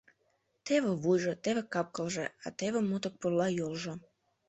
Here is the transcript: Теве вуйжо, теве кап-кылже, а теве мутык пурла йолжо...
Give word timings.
Теве 0.65 0.91
вуйжо, 1.01 1.33
теве 1.43 1.63
кап-кылже, 1.73 2.25
а 2.45 2.47
теве 2.57 2.79
мутык 2.89 3.13
пурла 3.19 3.47
йолжо... 3.59 3.93